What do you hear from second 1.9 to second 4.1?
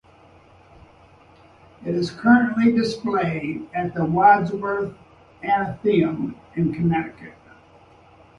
is currently displayed at the